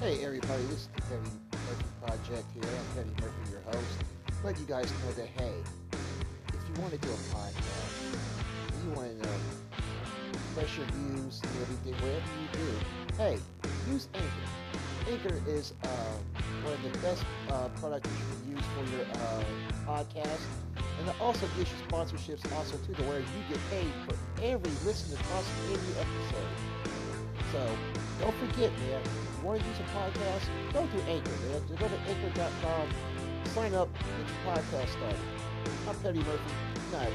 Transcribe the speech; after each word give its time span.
Hey 0.00 0.24
everybody, 0.24 0.62
this 0.62 0.80
is 0.80 0.88
the 0.96 1.02
Petty 1.02 1.30
Murphy 1.52 1.84
Project 2.00 2.46
here. 2.54 2.64
I'm 2.64 2.96
Petty 2.96 3.10
Murphy, 3.20 3.50
your 3.52 3.60
host. 3.70 4.04
Let 4.42 4.58
you 4.58 4.64
guys 4.64 4.90
know 4.90 5.12
that 5.12 5.28
hey, 5.36 5.52
if 6.48 6.60
you 6.66 6.80
want 6.80 6.94
to 6.94 6.98
do 7.00 7.08
a 7.10 7.20
podcast, 7.36 8.16
you 8.82 8.92
want 8.92 9.10
to 9.10 9.28
know 9.28 9.36
fresh 10.54 10.74
views 10.74 11.42
and 11.42 11.52
everything, 11.60 11.92
whatever 12.00 12.32
you 12.40 12.48
do, 12.50 12.68
hey, 13.18 13.38
use 13.92 14.08
Anchor. 14.14 15.12
Anchor 15.12 15.42
is 15.46 15.74
uh, 15.84 15.86
one 16.64 16.72
of 16.72 16.82
the 16.82 16.98
best 17.00 17.22
uh, 17.50 17.68
products 17.78 18.08
you 18.08 18.56
can 18.56 18.56
use 18.56 18.64
for 18.72 18.96
your 18.96 19.04
uh, 19.04 19.44
podcast. 19.86 20.40
And 20.98 21.10
it 21.10 21.20
also 21.20 21.46
gives 21.58 21.70
you 21.72 21.76
sponsorships 21.88 22.50
also 22.56 22.78
too, 22.86 22.94
to 22.94 23.02
where 23.02 23.20
you 23.20 23.26
get 23.50 23.60
paid 23.68 23.92
for 24.08 24.16
every 24.42 24.72
listen 24.86 25.14
across 25.20 25.44
every 25.70 26.00
episode. 26.00 26.79
So 27.52 27.76
don't 28.20 28.34
forget, 28.36 28.70
man, 28.78 29.02
if 29.02 29.40
you 29.40 29.46
want 29.46 29.60
to 29.60 29.66
use 29.66 29.78
a 29.80 29.82
podcast, 29.96 30.72
go 30.72 30.86
to 30.86 31.02
Anchor, 31.10 31.30
man. 31.30 31.62
Just 31.66 31.80
go 31.80 31.88
to 31.88 31.98
anchor.com, 32.08 32.88
sign 33.46 33.74
up, 33.74 33.88
get 33.94 34.06
your 34.06 34.54
podcast 34.54 34.88
started. 34.88 35.18
I'm 35.88 35.96
Petty 35.96 36.18
Murphy. 36.18 36.40
Not 36.92 37.06
a 37.06 37.10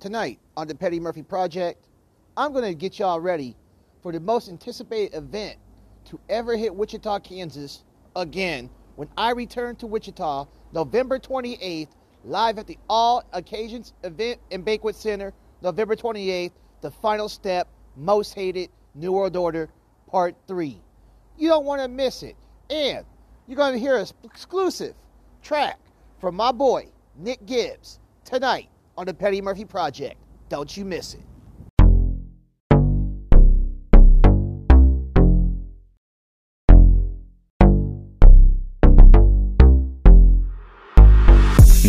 Tonight 0.00 0.38
on 0.56 0.66
the 0.68 0.74
Petty 0.74 1.00
Murphy 1.00 1.22
Project, 1.22 1.88
I'm 2.36 2.52
going 2.52 2.64
to 2.64 2.74
get 2.74 2.98
y'all 2.98 3.20
ready 3.20 3.56
for 4.00 4.12
the 4.12 4.20
most 4.20 4.48
anticipated 4.48 5.14
event 5.16 5.56
to 6.06 6.18
ever 6.28 6.56
hit 6.56 6.74
Wichita, 6.74 7.18
Kansas 7.18 7.84
again 8.16 8.70
when 8.96 9.08
I 9.16 9.32
return 9.32 9.76
to 9.76 9.86
Wichita 9.86 10.46
November 10.72 11.18
28th, 11.18 11.88
live 12.24 12.58
at 12.58 12.66
the 12.66 12.78
All 12.88 13.24
Occasions 13.32 13.92
Event 14.04 14.40
and 14.50 14.64
Banquet 14.64 14.96
Center, 14.96 15.32
November 15.62 15.96
28th, 15.96 16.52
the 16.80 16.90
final 16.90 17.28
step, 17.28 17.68
Most 17.96 18.34
Hated 18.34 18.70
New 18.94 19.12
World 19.12 19.36
Order 19.36 19.68
Part 20.06 20.34
3. 20.46 20.80
You 21.36 21.48
don't 21.48 21.64
want 21.64 21.82
to 21.82 21.88
miss 21.88 22.22
it. 22.22 22.36
And 22.70 23.04
you're 23.46 23.56
going 23.56 23.72
to 23.72 23.78
hear 23.78 23.96
an 23.96 24.06
exclusive 24.24 24.94
track 25.42 25.78
from 26.20 26.34
my 26.34 26.52
boy, 26.52 26.88
Nick 27.16 27.46
Gibbs, 27.46 27.98
tonight 28.24 28.68
on 28.96 29.06
the 29.06 29.14
Petty 29.14 29.40
Murphy 29.40 29.64
Project. 29.64 30.16
Don't 30.48 30.76
you 30.76 30.84
miss 30.84 31.14
it. 31.14 31.22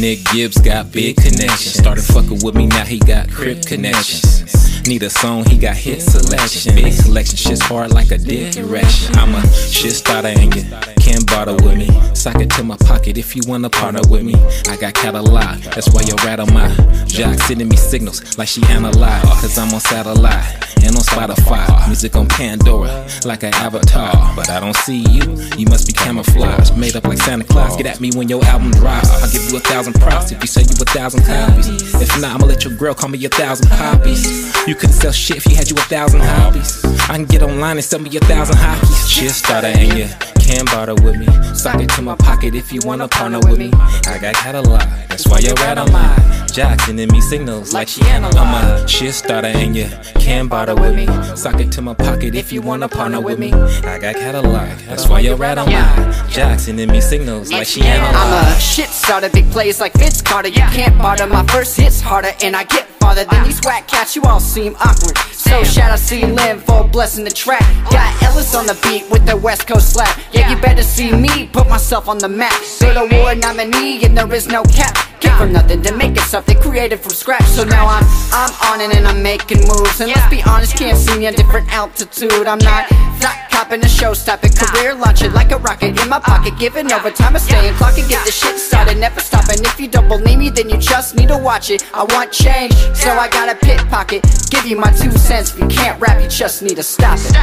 Nick 0.00 0.24
Gibbs 0.32 0.58
got 0.58 0.90
big 0.92 1.16
connections. 1.16 1.74
Started 1.74 2.04
fucking 2.04 2.40
with 2.42 2.54
me, 2.54 2.66
now 2.66 2.84
he 2.84 2.98
got 2.98 3.30
crip 3.30 3.64
connections. 3.64 4.86
Need 4.86 5.02
a 5.02 5.10
song, 5.10 5.44
he 5.44 5.56
got 5.56 5.76
hit 5.76 6.02
selection. 6.02 6.74
Big 6.74 6.96
collection, 7.02 7.36
shit's 7.36 7.62
hard 7.62 7.92
like 7.92 8.10
a 8.10 8.18
dick 8.18 8.56
erection. 8.56 9.14
I'm 9.16 9.34
a 9.34 9.46
shit 9.52 9.92
starter 9.92 10.28
and 10.28 10.54
you 10.54 10.62
can't 11.00 11.26
bother 11.26 11.54
with 11.54 11.76
me. 11.76 11.88
Sock 12.14 12.40
it 12.40 12.50
to 12.50 12.64
my 12.64 12.76
pocket 12.78 13.16
if 13.16 13.34
you 13.36 13.42
wanna 13.46 13.70
partner 13.70 14.00
with 14.08 14.22
me. 14.22 14.34
I 14.68 14.76
got 14.76 14.94
catalog, 14.94 15.60
that's 15.62 15.88
why 15.90 16.02
you're 16.02 16.16
right 16.16 16.38
on 16.38 16.52
my 16.52 16.68
jock 17.06 17.38
sending 17.40 17.68
me 17.68 17.76
signals 17.76 18.36
like 18.36 18.48
she 18.48 18.62
analyze. 18.64 19.22
Cause 19.22 19.58
I'm 19.58 19.72
on 19.72 19.80
satellite 19.80 20.63
and 20.84 20.96
on 20.96 21.02
Spotify. 21.02 21.86
Music 21.86 22.14
on 22.16 22.26
Pandora 22.28 23.06
like 23.24 23.42
an 23.42 23.54
avatar. 23.54 24.12
But 24.36 24.50
I 24.50 24.60
don't 24.60 24.76
see 24.76 24.98
you, 25.10 25.22
you 25.56 25.66
must 25.66 25.86
be 25.86 25.92
camouflaged. 25.92 26.76
Made 26.76 26.96
up 26.96 27.04
like 27.04 27.18
Santa 27.18 27.44
Claus. 27.44 27.76
Get 27.76 27.86
at 27.86 28.00
me 28.00 28.10
when 28.14 28.28
your 28.28 28.44
album 28.44 28.70
drops. 28.72 29.10
I'll 29.10 29.30
give 29.30 29.50
you 29.50 29.56
a 29.56 29.60
thousand 29.60 29.94
props 29.94 30.32
if 30.32 30.40
you 30.40 30.46
sell 30.46 30.64
you 30.64 30.74
a 30.80 30.84
thousand 30.84 31.24
copies. 31.24 31.68
If 31.94 32.20
not, 32.20 32.36
I'ma 32.36 32.46
let 32.46 32.64
your 32.64 32.74
girl 32.74 32.94
call 32.94 33.08
me 33.08 33.24
a 33.24 33.28
thousand 33.28 33.68
copies. 33.70 34.24
You 34.66 34.74
couldn't 34.74 34.94
sell 34.94 35.12
shit 35.12 35.38
if 35.38 35.46
you 35.46 35.56
had 35.56 35.70
you 35.70 35.76
a 35.76 35.80
thousand 35.80 36.20
hobbies. 36.20 36.84
I 36.84 37.16
can 37.16 37.24
get 37.24 37.42
online 37.42 37.76
and 37.76 37.84
sell 37.84 38.00
me 38.00 38.14
a 38.16 38.20
thousand 38.20 38.56
hotkeys. 38.56 39.08
Shit 39.10 39.30
starter 39.30 39.68
and 39.68 39.98
you 39.98 40.08
can't 40.44 40.70
bother 40.70 40.94
with 40.94 41.16
me. 41.16 41.26
Sock 41.54 41.80
it 41.80 41.88
to 41.90 42.02
my 42.02 42.14
pocket 42.16 42.54
if 42.54 42.72
you 42.72 42.80
wanna 42.84 43.08
partner 43.08 43.40
with 43.40 43.58
me. 43.58 43.70
I 44.06 44.18
got 44.18 44.34
catalog, 44.34 44.82
that's 45.08 45.26
why 45.26 45.38
you're 45.38 45.54
right 45.54 45.78
on 45.78 45.90
my 45.90 46.46
jock 46.52 46.80
sending 46.82 47.10
me 47.10 47.20
signals 47.20 47.72
like 47.72 47.88
she 47.88 48.02
analyze. 48.02 48.36
I'm 48.36 48.54
a 48.54 48.86
shit 48.86 49.14
starter 49.14 49.48
and 49.48 49.74
you 49.74 49.88
can't 50.20 50.48
bother 50.48 50.74
with 50.74 50.94
me. 50.94 51.06
Sock 51.36 51.60
it 51.60 51.72
to 51.72 51.82
my 51.82 51.94
pocket 51.94 52.34
if 52.34 52.52
you 52.52 52.60
wanna 52.60 52.88
partner 52.88 53.20
with 53.20 53.38
me. 53.38 53.52
I 53.52 53.98
got 53.98 54.16
catalog, 54.16 54.68
that's 54.86 55.08
why 55.08 55.20
you're 55.20 55.36
right 55.36 55.56
on 55.56 55.66
my 55.70 56.26
jock 56.28 56.58
sending 56.58 56.90
me 56.90 57.00
signals 57.00 57.50
like 57.50 57.66
she 57.66 57.82
analyze. 57.82 58.14
I'm 58.14 58.56
a 58.56 58.60
shit 58.60 58.88
starter, 58.88 59.30
big 59.30 59.50
plays 59.50 59.80
like 59.80 59.94
Vince 59.94 60.20
Carter. 60.20 60.48
You 60.48 60.66
can't 60.76 60.96
bother 60.98 61.26
my 61.26 61.44
first 61.46 61.76
hits 61.76 62.00
harder, 62.00 62.32
and 62.42 62.54
I 62.54 62.64
get 62.64 62.86
farther 63.00 63.24
than 63.24 63.44
these 63.44 63.60
whack 63.64 63.88
cats. 63.88 64.14
You 64.14 64.22
all 64.22 64.40
seem 64.40 64.76
awkward. 64.76 65.16
So 65.32 65.62
shout 65.62 65.90
out 65.90 65.98
to 65.98 66.26
Lynn 66.26 66.58
for 66.60 66.84
blessing 66.84 67.24
the 67.24 67.30
track. 67.30 67.62
Got 67.90 68.22
Ellis 68.22 68.54
on 68.54 68.66
the 68.66 68.74
beat 68.82 69.08
with 69.10 69.26
the 69.26 69.36
West 69.36 69.66
Coast 69.66 69.92
slap. 69.92 70.18
Yeah, 70.34 70.50
you 70.50 70.60
better 70.60 70.82
see 70.82 71.12
me 71.12 71.46
put 71.46 71.68
myself 71.68 72.08
on 72.08 72.18
the 72.18 72.28
map. 72.28 72.52
Go 72.80 72.92
to 72.94 73.16
war 73.16 73.34
nominee, 73.34 74.04
and 74.04 74.16
there 74.16 74.32
is 74.34 74.48
no 74.48 74.62
cap. 74.64 74.94
Get 75.20 75.38
from 75.38 75.52
nothing 75.52 75.82
to 75.82 75.96
make 75.96 76.16
it 76.16 76.26
something 76.34 76.58
created 76.60 77.00
from 77.00 77.12
scratch. 77.12 77.44
So 77.44 77.64
now 77.64 77.86
I'm 77.86 78.04
I'm 78.32 78.52
on 78.68 78.80
it 78.80 78.96
and 78.96 79.06
I'm 79.06 79.22
making 79.22 79.60
moves. 79.68 80.00
And 80.00 80.10
let's 80.10 80.28
be 80.28 80.42
honest, 80.42 80.76
can't 80.76 80.98
see 80.98 81.18
me 81.18 81.26
at 81.26 81.36
different 81.36 81.72
altitude. 81.72 82.46
I'm 82.46 82.58
not 82.58 82.90
not 83.22 83.36
copping 83.50 83.82
a 83.84 83.88
show 83.88 84.12
stopping 84.12 84.52
career 84.52 84.94
launching 84.94 85.32
like 85.32 85.52
a 85.52 85.58
rocket 85.58 85.98
in 86.00 86.08
my 86.08 86.18
pocket. 86.18 86.58
Giving 86.58 86.92
overtime, 86.92 87.36
I 87.36 87.38
stay 87.38 87.68
and 87.68 87.76
clock 87.76 87.96
and 87.96 88.08
get 88.08 88.24
the 88.26 88.32
shit 88.32 88.58
started, 88.58 88.98
never 88.98 89.20
stopping. 89.20 89.64
If 89.64 89.80
you 89.80 89.88
don't 89.88 90.08
believe 90.08 90.38
me, 90.38 90.50
then 90.50 90.68
you 90.68 90.78
just 90.78 91.14
need 91.14 91.28
to 91.28 91.38
watch 91.38 91.70
it. 91.70 91.84
I 91.94 92.04
want 92.04 92.32
change, 92.32 92.74
so 92.94 93.10
I 93.10 93.28
got 93.28 93.48
a 93.48 93.54
pit 93.54 93.80
pocket. 93.88 94.24
Give 94.50 94.66
you 94.66 94.76
my 94.76 94.90
two 94.90 95.12
cents. 95.12 95.54
If 95.54 95.60
you 95.60 95.68
can't 95.68 96.00
rap, 96.00 96.20
you 96.20 96.28
just 96.28 96.62
need 96.62 96.76
to 96.76 96.82
stop 96.82 97.18
it. 97.18 97.34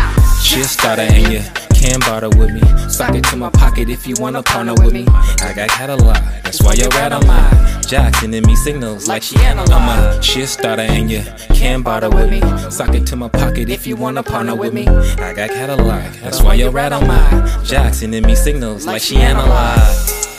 Shit 0.44 0.66
starter 0.66 1.04
and 1.04 1.71
can't 1.82 2.06
bother 2.06 2.30
with 2.30 2.52
me. 2.54 2.62
Sock 2.90 3.16
it 3.16 3.24
to 3.26 3.36
my 3.36 3.50
pocket 3.50 3.90
if 3.90 4.06
you 4.08 4.16
wanna 4.20 4.44
partner 4.44 4.74
with 4.76 4.94
me. 4.94 5.06
I 5.42 5.54
got 5.56 5.70
catalog, 5.70 6.16
that's 6.44 6.62
why 6.62 6.74
you're 6.74 6.90
right 6.90 7.12
on 7.12 7.26
my 7.26 7.82
jock 7.88 8.16
sending 8.16 8.46
me 8.46 8.56
signals 8.56 9.08
like 9.08 9.24
she 9.24 9.38
analyze. 9.40 9.72
I'm 9.72 10.18
a 10.18 10.22
shit 10.22 10.48
starter 10.48 10.84
and 10.84 11.10
you 11.10 11.24
can't 11.56 11.84
bother 11.84 12.10
with 12.10 12.30
me. 12.30 12.40
Sock 12.70 12.94
it 12.94 13.08
to 13.08 13.16
my 13.16 13.30
pocket 13.30 13.70
if 13.70 13.88
you 13.88 13.96
wanna 13.96 14.24
partner 14.24 14.56
with 14.56 14.74
me. 14.74 14.88
I 14.88 15.34
got 15.34 15.50
catalog, 15.50 16.04
that's 16.22 16.42
why 16.42 16.54
you're 16.54 16.72
right 16.72 16.92
on 16.92 17.08
my 17.08 17.62
jock 17.64 17.94
sending 17.94 18.24
me 18.26 18.36
signals 18.36 18.86
like 18.86 19.02
she 19.02 19.18
analyze. 19.18 20.31